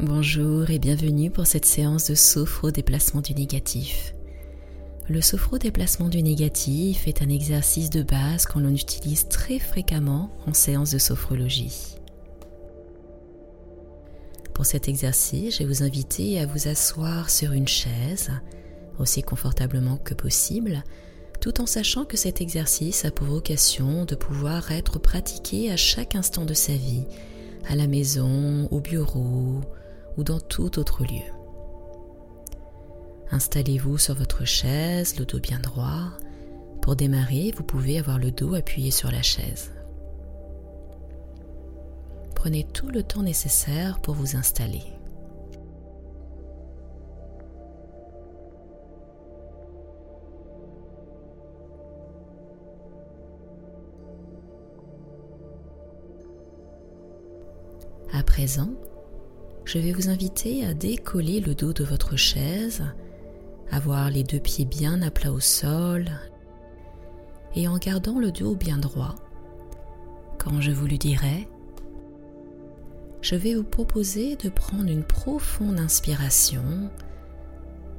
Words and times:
Bonjour 0.00 0.70
et 0.70 0.78
bienvenue 0.78 1.28
pour 1.28 1.48
cette 1.48 1.64
séance 1.64 2.08
de 2.08 2.14
sophro-déplacement 2.14 3.20
du 3.20 3.34
négatif. 3.34 4.14
Le 5.08 5.20
sophro-déplacement 5.20 6.08
du 6.08 6.22
négatif 6.22 7.08
est 7.08 7.20
un 7.20 7.28
exercice 7.28 7.90
de 7.90 8.04
base 8.04 8.46
qu'on 8.46 8.72
utilise 8.72 9.26
très 9.26 9.58
fréquemment 9.58 10.30
en 10.46 10.54
séance 10.54 10.92
de 10.92 10.98
sophrologie. 10.98 11.96
Pour 14.54 14.66
cet 14.66 14.86
exercice, 14.86 15.54
je 15.54 15.64
vais 15.64 15.64
vous 15.64 15.82
inviter 15.82 16.38
à 16.38 16.46
vous 16.46 16.68
asseoir 16.68 17.28
sur 17.28 17.50
une 17.50 17.66
chaise, 17.66 18.30
aussi 19.00 19.24
confortablement 19.24 19.96
que 19.96 20.14
possible, 20.14 20.84
tout 21.40 21.60
en 21.60 21.66
sachant 21.66 22.04
que 22.04 22.16
cet 22.16 22.40
exercice 22.40 23.04
a 23.04 23.10
pour 23.10 23.26
vocation 23.26 24.04
de 24.04 24.14
pouvoir 24.14 24.70
être 24.70 25.00
pratiqué 25.00 25.72
à 25.72 25.76
chaque 25.76 26.14
instant 26.14 26.44
de 26.44 26.54
sa 26.54 26.74
vie, 26.74 27.02
à 27.68 27.74
la 27.74 27.88
maison, 27.88 28.68
au 28.70 28.78
bureau, 28.78 29.60
ou 30.18 30.24
dans 30.24 30.40
tout 30.40 30.78
autre 30.78 31.04
lieu. 31.04 31.32
Installez-vous 33.30 33.98
sur 33.98 34.14
votre 34.14 34.44
chaise, 34.44 35.18
le 35.18 35.24
dos 35.24 35.38
bien 35.38 35.60
droit. 35.60 36.10
Pour 36.82 36.96
démarrer, 36.96 37.52
vous 37.56 37.62
pouvez 37.62 37.98
avoir 37.98 38.18
le 38.18 38.30
dos 38.30 38.54
appuyé 38.54 38.90
sur 38.90 39.10
la 39.10 39.22
chaise. 39.22 39.70
Prenez 42.34 42.64
tout 42.64 42.88
le 42.88 43.02
temps 43.02 43.22
nécessaire 43.22 44.00
pour 44.00 44.14
vous 44.14 44.36
installer. 44.36 44.82
À 58.12 58.22
présent, 58.22 58.70
je 59.68 59.78
vais 59.78 59.92
vous 59.92 60.08
inviter 60.08 60.64
à 60.64 60.72
décoller 60.72 61.40
le 61.40 61.54
dos 61.54 61.74
de 61.74 61.84
votre 61.84 62.16
chaise, 62.16 62.82
avoir 63.70 64.08
les 64.08 64.24
deux 64.24 64.40
pieds 64.40 64.64
bien 64.64 65.02
à 65.02 65.10
plat 65.10 65.30
au 65.30 65.40
sol 65.40 66.06
et 67.54 67.68
en 67.68 67.76
gardant 67.76 68.18
le 68.18 68.32
dos 68.32 68.54
bien 68.54 68.78
droit. 68.78 69.14
Quand 70.38 70.62
je 70.62 70.70
vous 70.70 70.86
le 70.86 70.96
dirai, 70.96 71.50
je 73.20 73.36
vais 73.36 73.54
vous 73.54 73.62
proposer 73.62 74.36
de 74.36 74.48
prendre 74.48 74.88
une 74.90 75.04
profonde 75.04 75.78
inspiration, 75.78 76.88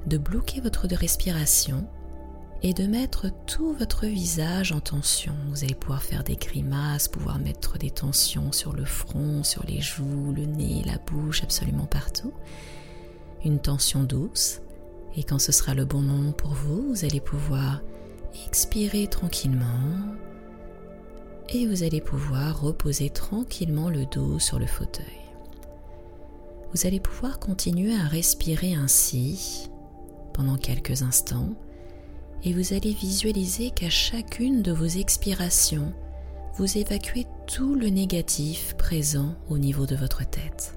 de 0.08 0.18
bloquer 0.18 0.62
votre 0.62 0.88
respiration 0.88 1.88
et 2.62 2.74
de 2.74 2.88
mettre 2.88 3.28
tout 3.46 3.74
votre 3.74 4.06
visage 4.06 4.72
en 4.72 4.80
tension. 4.80 5.34
Vous 5.50 5.64
allez 5.64 5.76
pouvoir 5.76 6.04
faire 6.04 6.24
des 6.24 6.36
grimaces, 6.36 7.08
pouvoir 7.08 7.40
mettre 7.40 7.78
des 7.78 7.90
tensions 7.90 8.52
sur 8.52 8.74
le 8.74 8.86
front, 8.86 9.44
sur 9.44 9.66
les 9.66 9.80
joues, 9.80 10.34
le 10.36 10.46
nez, 10.46 10.84
la 10.86 10.98
bouche, 10.98 11.44
absolument 11.44 11.86
partout. 11.86 12.34
Une 13.46 13.60
tension 13.60 14.04
douce. 14.04 14.60
Et 15.16 15.24
quand 15.24 15.40
ce 15.40 15.52
sera 15.52 15.74
le 15.74 15.86
bon 15.86 16.02
moment 16.02 16.34
pour 16.34 16.52
vous, 16.52 16.90
vous 16.90 17.06
allez 17.06 17.22
pouvoir 17.22 17.82
expirer 18.48 19.08
tranquillement 19.08 20.16
et 21.52 21.66
vous 21.66 21.84
allez 21.84 22.02
pouvoir 22.02 22.62
reposer 22.62 23.10
tranquillement 23.10 23.90
le 23.90 24.06
dos 24.06 24.38
sur 24.38 24.60
le 24.60 24.68
fauteuil. 24.68 25.06
Vous 26.74 26.86
allez 26.86 27.00
pouvoir 27.00 27.40
continuer 27.40 27.96
à 27.96 28.08
respirer 28.08 28.76
ainsi 28.76 29.70
pendant 30.34 30.58
quelques 30.58 31.02
instants 31.02 31.56
et 32.44 32.54
vous 32.54 32.74
allez 32.74 32.94
visualiser 32.94 33.72
qu'à 33.72 33.90
chacune 33.90 34.62
de 34.62 34.72
vos 34.72 34.86
expirations, 34.86 35.94
vous 36.58 36.78
évacuez 36.78 37.26
tout 37.48 37.76
le 37.76 37.88
négatif 37.88 38.76
présent 38.78 39.36
au 39.50 39.58
niveau 39.58 39.86
de 39.86 39.96
votre 39.96 40.30
tête. 40.30 40.76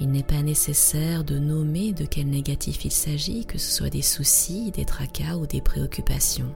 Il 0.00 0.10
n'est 0.10 0.22
pas 0.22 0.42
nécessaire 0.42 1.24
de 1.24 1.38
nommer 1.38 1.92
de 1.92 2.04
quel 2.04 2.28
négatif 2.28 2.84
il 2.84 2.92
s'agit, 2.92 3.44
que 3.44 3.58
ce 3.58 3.70
soit 3.72 3.90
des 3.90 4.02
soucis, 4.02 4.70
des 4.70 4.84
tracas 4.84 5.36
ou 5.36 5.46
des 5.46 5.60
préoccupations. 5.60 6.54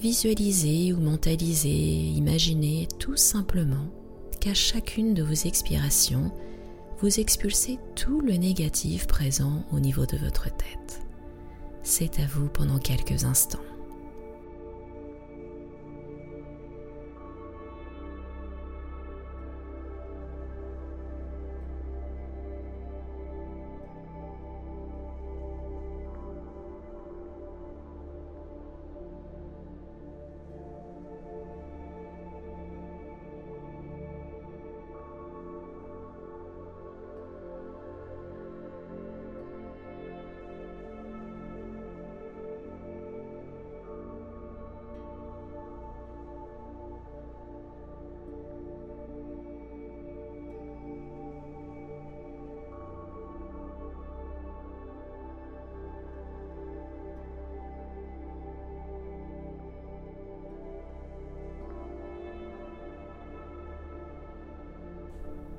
Visualisez 0.00 0.92
ou 0.92 0.98
mentalisez, 0.98 1.68
imaginez 1.68 2.88
tout 2.98 3.16
simplement 3.16 3.86
qu'à 4.40 4.54
chacune 4.54 5.14
de 5.14 5.22
vos 5.22 5.32
expirations, 5.32 6.32
vous 7.00 7.20
expulsez 7.20 7.78
tout 7.94 8.20
le 8.20 8.34
négatif 8.34 9.06
présent 9.06 9.64
au 9.72 9.78
niveau 9.78 10.06
de 10.06 10.16
votre 10.16 10.44
tête 10.44 11.05
c'est 11.86 12.18
à 12.18 12.26
vous 12.26 12.48
pendant 12.48 12.80
quelques 12.80 13.24
instants. 13.24 13.60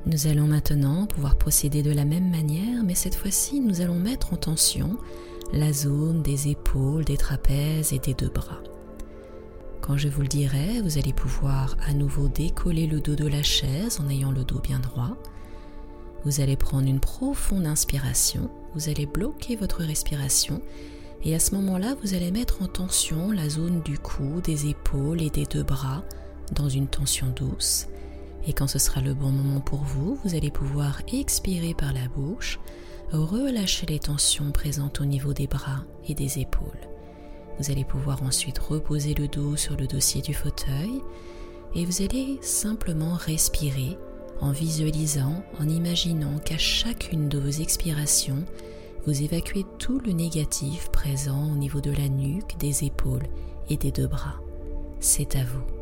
Nous 0.07 0.27
allons 0.27 0.47
maintenant 0.47 1.05
pouvoir 1.05 1.35
procéder 1.35 1.83
de 1.83 1.91
la 1.91 2.05
même 2.05 2.29
manière, 2.29 2.81
mais 2.85 2.95
cette 2.95 3.15
fois-ci, 3.15 3.59
nous 3.59 3.81
allons 3.81 3.99
mettre 3.99 4.31
en 4.31 4.37
tension 4.37 4.95
la 5.51 5.73
zone 5.73 6.21
des 6.21 6.47
épaules, 6.47 7.03
des 7.03 7.17
trapèzes 7.17 7.91
et 7.91 7.99
des 7.99 8.13
deux 8.13 8.29
bras. 8.29 8.61
Quand 9.81 9.97
je 9.97 10.07
vous 10.07 10.21
le 10.21 10.29
dirai, 10.29 10.79
vous 10.81 10.97
allez 10.97 11.11
pouvoir 11.11 11.75
à 11.85 11.93
nouveau 11.93 12.29
décoller 12.29 12.87
le 12.87 13.01
dos 13.01 13.15
de 13.15 13.27
la 13.27 13.43
chaise 13.43 13.99
en 13.99 14.09
ayant 14.09 14.31
le 14.31 14.45
dos 14.45 14.59
bien 14.59 14.79
droit. 14.79 15.17
Vous 16.23 16.39
allez 16.39 16.55
prendre 16.55 16.87
une 16.87 17.01
profonde 17.01 17.67
inspiration, 17.67 18.49
vous 18.75 18.87
allez 18.87 19.07
bloquer 19.07 19.57
votre 19.57 19.83
respiration 19.83 20.61
et 21.25 21.35
à 21.35 21.39
ce 21.39 21.53
moment-là, 21.55 21.97
vous 22.01 22.13
allez 22.13 22.31
mettre 22.31 22.61
en 22.61 22.67
tension 22.67 23.33
la 23.33 23.49
zone 23.49 23.81
du 23.81 23.99
cou, 23.99 24.39
des 24.41 24.69
épaules 24.69 25.21
et 25.21 25.29
des 25.29 25.45
deux 25.45 25.63
bras 25.63 26.05
dans 26.53 26.69
une 26.69 26.87
tension 26.87 27.27
douce. 27.35 27.87
Et 28.47 28.53
quand 28.53 28.67
ce 28.67 28.79
sera 28.79 29.01
le 29.01 29.13
bon 29.13 29.29
moment 29.29 29.59
pour 29.59 29.83
vous, 29.83 30.17
vous 30.23 30.35
allez 30.35 30.51
pouvoir 30.51 31.01
expirer 31.11 31.73
par 31.73 31.93
la 31.93 32.07
bouche, 32.07 32.59
relâcher 33.11 33.85
les 33.85 33.99
tensions 33.99 34.51
présentes 34.51 35.01
au 35.01 35.05
niveau 35.05 35.33
des 35.33 35.47
bras 35.47 35.83
et 36.07 36.13
des 36.13 36.39
épaules. 36.39 36.87
Vous 37.59 37.71
allez 37.71 37.83
pouvoir 37.83 38.23
ensuite 38.23 38.59
reposer 38.59 39.13
le 39.13 39.27
dos 39.27 39.55
sur 39.55 39.75
le 39.75 39.87
dossier 39.87 40.21
du 40.21 40.33
fauteuil 40.33 41.01
et 41.75 41.85
vous 41.85 42.01
allez 42.01 42.39
simplement 42.41 43.15
respirer 43.15 43.97
en 44.39 44.51
visualisant, 44.51 45.43
en 45.59 45.67
imaginant 45.67 46.37
qu'à 46.39 46.57
chacune 46.57 47.27
de 47.27 47.39
vos 47.39 47.49
expirations, 47.49 48.45
vous 49.05 49.23
évacuez 49.23 49.65
tout 49.79 49.99
le 49.99 50.11
négatif 50.11 50.89
présent 50.89 51.51
au 51.51 51.55
niveau 51.55 51.81
de 51.81 51.91
la 51.91 52.07
nuque, 52.07 52.57
des 52.59 52.83
épaules 52.83 53.27
et 53.69 53.77
des 53.77 53.91
deux 53.91 54.07
bras. 54.07 54.35
C'est 54.99 55.35
à 55.35 55.43
vous. 55.43 55.76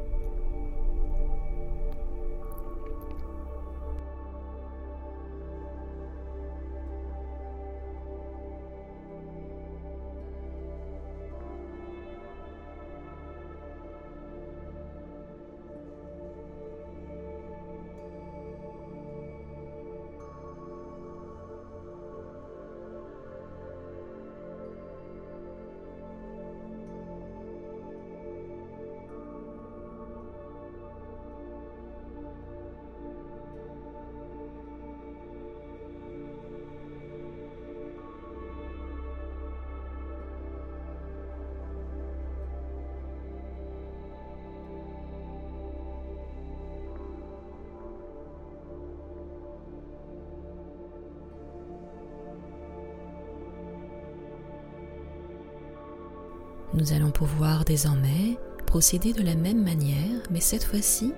Nous 56.75 56.91
allons 56.91 57.11
pouvoir 57.11 57.63
désormais 57.63 58.37
procéder 58.65 59.13
de 59.13 59.23
la 59.23 59.35
même 59.35 59.63
manière, 59.63 60.21
mais 60.29 60.41
cette 60.41 60.65
fois-ci, 60.65 61.13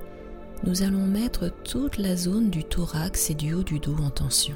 nous 0.63 0.83
allons 0.83 1.05
mettre 1.07 1.51
toute 1.63 1.97
la 1.97 2.15
zone 2.15 2.51
du 2.51 2.63
thorax 2.63 3.31
et 3.31 3.33
du 3.33 3.53
haut 3.53 3.63
du 3.63 3.79
dos 3.79 3.95
en 3.97 4.11
tension. 4.11 4.55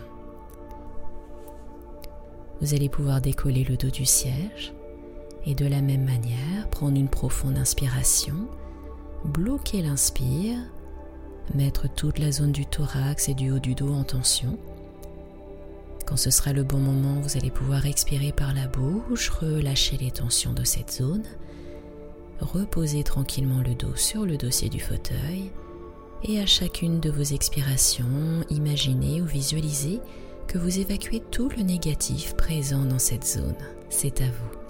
Vous 2.62 2.76
allez 2.76 2.88
pouvoir 2.88 3.20
décoller 3.20 3.64
le 3.64 3.78
dos 3.78 3.90
du 3.90 4.06
siège 4.06 4.74
et 5.48 5.56
de 5.56 5.66
la 5.66 5.82
même 5.82 6.06
manière 6.06 6.70
prendre 6.70 6.98
une 6.98 7.10
profonde 7.10 7.58
inspiration, 7.58 8.36
bloquer 9.26 9.82
l'inspire, 9.82 10.60
mettre 11.56 11.92
toute 11.92 12.20
la 12.20 12.32
zone 12.32 12.52
du 12.52 12.68
thorax 12.68 13.28
et 13.28 13.34
du 13.34 13.50
haut 13.50 13.60
du 13.60 13.74
dos 13.74 13.92
en 13.92 14.04
tension. 14.04 14.60
Quand 16.12 16.18
ce 16.18 16.30
sera 16.30 16.52
le 16.52 16.64
bon 16.64 16.80
moment, 16.80 17.22
vous 17.22 17.38
allez 17.38 17.50
pouvoir 17.50 17.86
expirer 17.86 18.34
par 18.34 18.54
la 18.54 18.68
bouche, 18.68 19.30
relâcher 19.30 19.96
les 19.96 20.12
tensions 20.12 20.52
de 20.52 20.66
cette 20.66 20.92
zone, 20.92 21.24
reposer 22.42 23.02
tranquillement 23.06 23.64
le 23.66 23.76
dos 23.76 23.96
sur 23.96 24.26
le 24.26 24.36
dossier 24.36 24.68
du 24.68 24.82
fauteuil 24.82 25.52
et 26.26 26.42
à 26.42 26.46
chacune 26.46 27.00
de 27.00 27.10
vos 27.10 27.24
expirations, 27.24 28.44
imaginez 28.50 29.22
ou 29.22 29.26
visualisez 29.26 30.02
que 30.50 30.58
vous 30.58 30.80
évacuez 30.80 31.22
tout 31.32 31.48
le 31.56 31.64
négatif 31.64 32.36
présent 32.36 32.84
dans 32.84 33.00
cette 33.00 33.26
zone. 33.26 33.56
C'est 33.90 34.20
à 34.20 34.26
vous. 34.26 34.61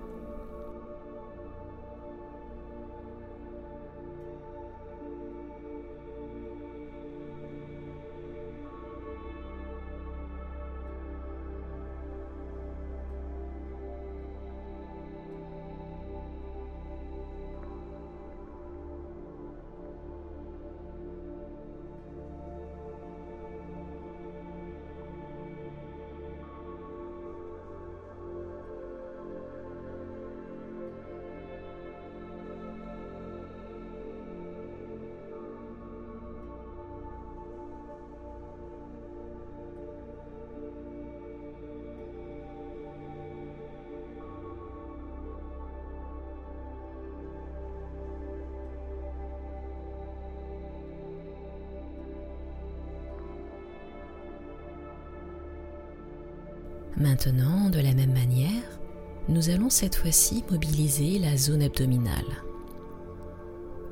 Maintenant, 57.01 57.71
de 57.71 57.79
la 57.79 57.95
même 57.95 58.13
manière, 58.13 58.79
nous 59.27 59.49
allons 59.49 59.71
cette 59.71 59.95
fois-ci 59.95 60.43
mobiliser 60.51 61.17
la 61.17 61.35
zone 61.35 61.63
abdominale. 61.63 62.27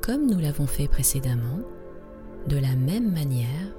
Comme 0.00 0.30
nous 0.30 0.38
l'avons 0.38 0.68
fait 0.68 0.86
précédemment, 0.86 1.58
de 2.46 2.56
la 2.56 2.76
même 2.76 3.10
manière, 3.10 3.74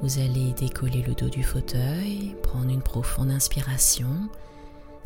vous 0.00 0.20
allez 0.20 0.52
décoller 0.52 1.02
le 1.02 1.14
dos 1.14 1.28
du 1.28 1.42
fauteuil, 1.42 2.36
prendre 2.44 2.70
une 2.70 2.82
profonde 2.82 3.32
inspiration, 3.32 4.28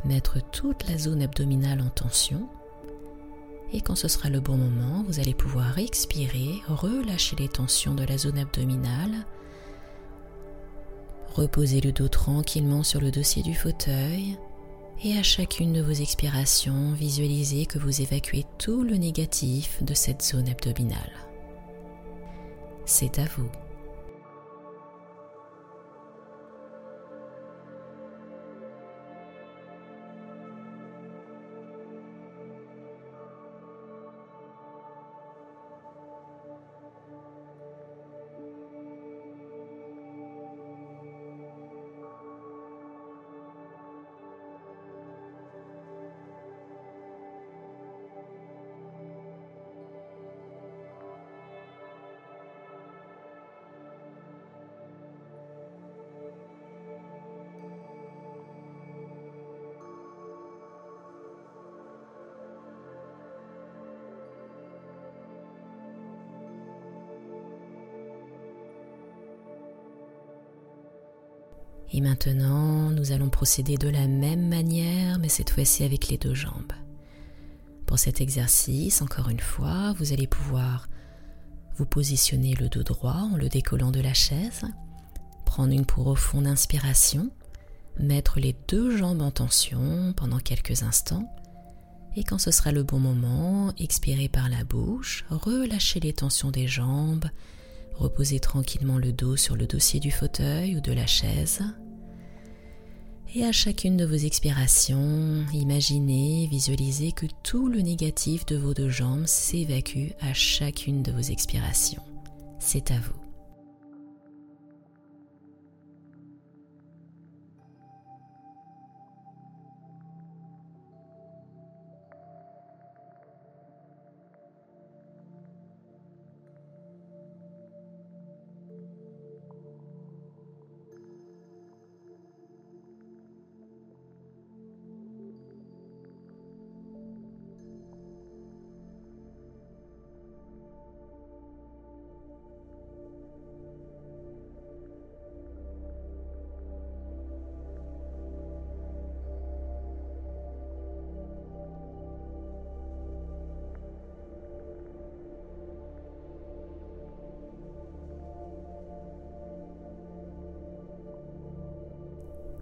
mettre 0.05 0.37
toute 0.51 0.87
la 0.87 0.99
zone 0.99 1.23
abdominale 1.23 1.81
en 1.81 1.89
tension. 1.89 2.51
Et 3.73 3.81
quand 3.81 3.97
ce 3.97 4.07
sera 4.07 4.29
le 4.29 4.41
bon 4.41 4.59
moment, 4.59 5.03
vous 5.09 5.19
allez 5.19 5.33
pouvoir 5.33 5.79
expirer, 5.79 6.61
relâcher 6.69 7.37
les 7.37 7.49
tensions 7.49 7.95
de 7.95 8.05
la 8.05 8.19
zone 8.19 8.37
abdominale 8.37 9.25
Reposez 11.35 11.81
le 11.81 11.93
dos 11.93 12.09
tranquillement 12.09 12.83
sur 12.83 13.01
le 13.01 13.11
dossier 13.11 13.43
du 13.43 13.55
fauteuil 13.55 14.37
et 15.03 15.17
à 15.17 15.23
chacune 15.23 15.73
de 15.73 15.81
vos 15.81 15.93
expirations, 15.93 16.93
visualisez 16.93 17.67
que 17.67 17.79
vous 17.79 18.03
évacuez 18.03 18.45
tout 18.59 18.83
le 18.83 18.97
négatif 18.97 19.83
de 19.83 19.95
cette 19.95 20.23
zone 20.23 20.49
abdominale. 20.49 21.13
C'est 22.85 23.19
à 23.19 23.25
vous. 23.25 23.51
Et 71.93 72.01
maintenant, 72.01 72.91
nous 72.91 73.13
allons 73.13 73.29
procéder 73.29 73.77
de 73.77 73.89
la 73.89 74.07
même 74.07 74.49
manière, 74.49 75.19
mais 75.19 75.29
cette 75.29 75.51
fois-ci 75.51 75.85
avec 75.85 76.09
les 76.09 76.17
deux 76.17 76.35
jambes. 76.35 76.73
Pour 77.85 77.99
cet 77.99 78.23
exercice, 78.23 79.03
encore 79.03 79.29
une 79.29 79.41
fois, 79.41 79.93
vous 79.99 80.15
allez 80.15 80.27
pouvoir 80.27 80.89
vous 81.77 81.85
positionner 81.85 82.55
le 82.55 82.71
dos 82.71 82.83
droit 82.83 83.29
en 83.33 83.37
le 83.37 83.51
décollant 83.51 83.91
de 83.91 84.01
la 84.01 84.15
chaise, 84.15 84.63
prendre 85.45 85.75
une 85.75 85.85
profonde 85.85 86.47
inspiration, 86.47 87.31
mettre 88.01 88.41
les 88.41 88.57
deux 88.69 88.97
jambes 88.97 89.21
en 89.21 89.31
tension 89.31 90.15
pendant 90.17 90.39
quelques 90.39 90.83
instants, 90.83 91.31
et 92.17 92.25
quand 92.25 92.39
ce 92.39 92.51
sera 92.51 92.73
le 92.73 92.83
bon 92.83 92.99
moment, 92.99 93.73
expirer 93.79 94.29
par 94.29 94.49
la 94.49 94.65
bouche, 94.65 95.25
relâcher 95.31 96.01
les 96.01 96.13
tensions 96.13 96.51
des 96.51 96.67
jambes, 96.67 97.27
reposer 97.95 98.41
tranquillement 98.41 98.99
le 98.99 99.13
dos 99.13 99.37
sur 99.37 99.57
le 99.57 99.67
dossier 99.67 100.01
du 100.01 100.11
fauteuil 100.11 100.77
ou 100.77 100.81
de 100.81 100.93
la 100.93 101.07
chaise, 101.07 101.63
et 103.35 103.45
à 103.45 103.53
chacune 103.53 103.97
de 103.97 104.05
vos 104.05 104.15
expirations, 104.15 105.45
imaginez, 105.55 106.47
visualisez 106.51 107.13
que 107.13 107.27
tout 107.43 107.69
le 107.69 107.81
négatif 107.81 108.45
de 108.47 108.57
vos 108.57 108.75
deux 108.75 108.91
jambes 108.91 109.27
s'évacue 109.27 110.11
à 110.21 110.35
chacune 110.35 111.03
de 111.03 111.13
vos 111.13 111.21
expirations. 111.21 112.03
C'est 112.59 112.91
à 112.91 112.99
vous. 112.99 113.22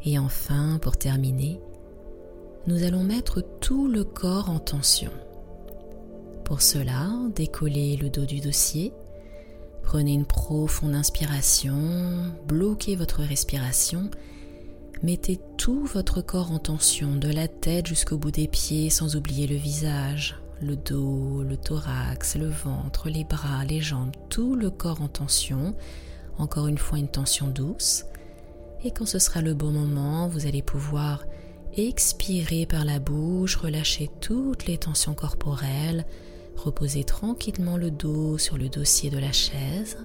Et 0.05 0.19
enfin, 0.19 0.79
pour 0.81 0.97
terminer, 0.97 1.61
nous 2.67 2.85
allons 2.85 3.05
mettre 3.05 3.43
tout 3.61 3.89
le 3.89 4.05
corps 4.05 4.51
en 4.51 4.59
tension. 4.59 5.11
Pour 6.45 6.63
cela, 6.63 7.11
décollez 7.35 7.97
le 7.97 8.11
dos 8.11 8.27
du 8.27 8.41
dossier, 8.41 8.93
prenez 9.83 10.13
une 10.13 10.27
profonde 10.27 10.95
inspiration, 10.95 12.33
bloquez 12.47 12.97
votre 12.97 13.23
respiration, 13.23 14.11
Mettez 15.03 15.41
tout 15.57 15.87
votre 15.87 16.21
corps 16.21 16.53
en 16.53 16.59
tension, 16.59 17.17
de 17.17 17.31
la 17.31 17.49
tête 17.49 17.87
jusqu'au 17.87 18.19
bout 18.19 18.31
des 18.31 18.49
pieds, 18.49 18.91
sans 18.91 19.17
oublier 19.17 19.47
le 19.47 19.57
visage, 19.57 20.39
le 20.61 20.77
dos, 20.77 21.43
le 21.43 21.57
thorax, 21.57 22.37
le 22.37 22.51
ventre, 22.51 23.09
les 23.09 23.25
bras, 23.25 23.65
les 23.65 23.81
jambes, 23.81 24.13
tout 24.29 24.55
le 24.57 24.69
corps 24.69 25.01
en 25.01 25.09
tension. 25.09 25.75
Encore 26.37 26.67
une 26.67 26.77
fois, 26.77 26.99
une 26.99 27.09
tension 27.09 27.47
douce. 27.49 28.05
Et 28.85 28.91
quand 28.91 29.07
ce 29.07 29.19
sera 29.19 29.43
le 29.43 29.55
bon 29.55 29.71
moment, 29.71 30.29
vous 30.29 30.47
allez 30.47 30.63
pouvoir 30.63 31.25
expirer 31.77 32.67
par 32.67 32.85
la 32.85 32.99
bouche, 32.99 33.57
relâcher 33.57 34.11
toutes 34.21 34.67
les 34.67 34.79
tensions 34.79 35.15
corporelles, 35.15 36.07
reposer 36.57 37.05
tranquillement 37.05 37.77
le 37.77 37.91
dos 37.91 38.39
sur 38.39 38.57
le 38.57 38.69
dossier 38.69 39.11
de 39.11 39.19
la 39.19 39.33
chaise. 39.33 39.99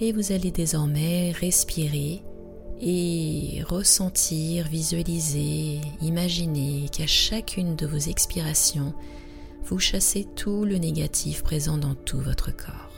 Et 0.00 0.12
vous 0.12 0.32
allez 0.32 0.50
désormais 0.50 1.32
respirer 1.32 2.22
et 2.80 3.62
ressentir, 3.66 4.66
visualiser, 4.66 5.80
imaginer 6.00 6.88
qu'à 6.90 7.06
chacune 7.06 7.76
de 7.76 7.86
vos 7.86 7.98
expirations, 7.98 8.94
vous 9.64 9.78
chassez 9.78 10.26
tout 10.36 10.64
le 10.64 10.76
négatif 10.76 11.42
présent 11.42 11.78
dans 11.78 11.94
tout 11.94 12.20
votre 12.20 12.54
corps. 12.54 12.90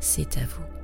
C'est 0.00 0.38
à 0.38 0.46
vous. 0.46 0.83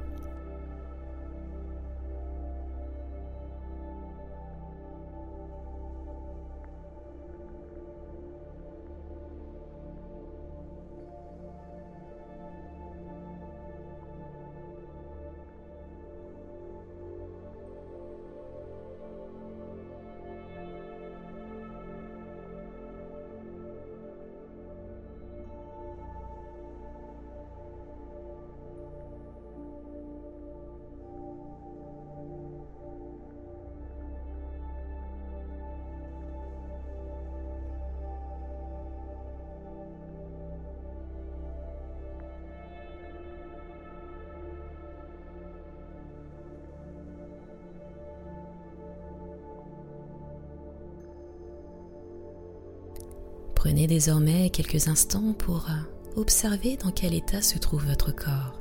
Prenez 53.71 53.87
désormais 53.87 54.51
quelques 54.51 54.89
instants 54.89 55.33
pour 55.33 55.69
observer 56.17 56.77
dans 56.77 56.91
quel 56.91 57.15
état 57.15 57.41
se 57.41 57.57
trouve 57.57 57.87
votre 57.87 58.11
corps. 58.11 58.61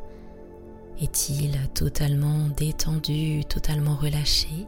Est-il 1.01 1.57
totalement 1.73 2.47
détendu, 2.55 3.43
totalement 3.43 3.95
relâché? 3.95 4.67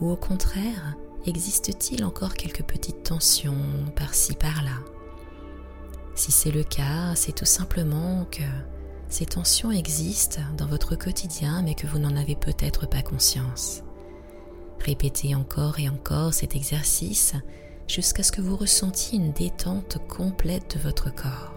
Ou 0.00 0.10
au 0.12 0.14
contraire, 0.14 0.96
existe-t-il 1.26 2.04
encore 2.04 2.34
quelques 2.34 2.62
petites 2.62 3.02
tensions 3.02 3.56
par-ci 3.96 4.34
par-là? 4.34 4.78
Si 6.14 6.30
c'est 6.30 6.52
le 6.52 6.62
cas, 6.62 7.16
c'est 7.16 7.34
tout 7.34 7.44
simplement 7.44 8.26
que 8.30 8.44
ces 9.08 9.26
tensions 9.26 9.72
existent 9.72 10.42
dans 10.56 10.66
votre 10.66 10.94
quotidien 10.94 11.62
mais 11.62 11.74
que 11.74 11.88
vous 11.88 11.98
n'en 11.98 12.14
avez 12.14 12.36
peut-être 12.36 12.88
pas 12.88 13.02
conscience. 13.02 13.82
Répétez 14.78 15.34
encore 15.34 15.80
et 15.80 15.88
encore 15.88 16.34
cet 16.34 16.54
exercice 16.54 17.34
jusqu'à 17.90 18.22
ce 18.22 18.30
que 18.30 18.40
vous 18.40 18.56
ressentiez 18.56 19.18
une 19.18 19.32
détente 19.32 19.98
complète 20.08 20.76
de 20.76 20.82
votre 20.82 21.12
corps. 21.12 21.54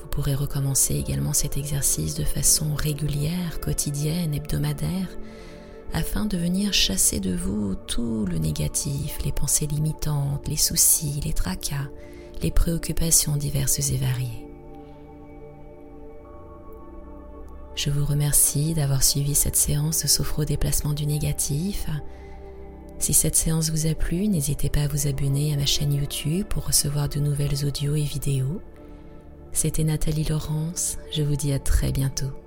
Vous 0.00 0.08
pourrez 0.08 0.34
recommencer 0.34 0.96
également 0.96 1.32
cet 1.32 1.56
exercice 1.56 2.14
de 2.14 2.24
façon 2.24 2.74
régulière, 2.74 3.60
quotidienne, 3.60 4.34
hebdomadaire, 4.34 5.08
afin 5.92 6.26
de 6.26 6.36
venir 6.36 6.72
chasser 6.72 7.20
de 7.20 7.34
vous 7.34 7.76
tout 7.86 8.26
le 8.26 8.38
négatif, 8.38 9.18
les 9.24 9.32
pensées 9.32 9.66
limitantes, 9.66 10.48
les 10.48 10.56
soucis, 10.56 11.20
les 11.24 11.32
tracas, 11.32 11.88
les 12.42 12.50
préoccupations 12.50 13.36
diverses 13.36 13.90
et 13.90 13.98
variées. 13.98 14.48
Je 17.76 17.90
vous 17.90 18.04
remercie 18.04 18.74
d'avoir 18.74 19.02
suivi 19.02 19.34
cette 19.34 19.56
séance 19.56 20.02
de 20.02 20.08
sophro-déplacement 20.08 20.92
du 20.92 21.06
négatif 21.06 21.86
si 23.02 23.12
cette 23.14 23.34
séance 23.34 23.70
vous 23.70 23.88
a 23.88 23.94
plu, 23.94 24.28
n'hésitez 24.28 24.68
pas 24.68 24.82
à 24.82 24.86
vous 24.86 25.08
abonner 25.08 25.52
à 25.52 25.56
ma 25.56 25.66
chaîne 25.66 25.92
YouTube 25.92 26.46
pour 26.48 26.66
recevoir 26.66 27.08
de 27.08 27.18
nouvelles 27.18 27.64
audios 27.66 27.96
et 27.96 28.02
vidéos. 28.02 28.62
C'était 29.52 29.82
Nathalie 29.82 30.24
Laurence, 30.24 30.98
je 31.12 31.22
vous 31.22 31.36
dis 31.36 31.52
à 31.52 31.58
très 31.58 31.90
bientôt. 31.90 32.41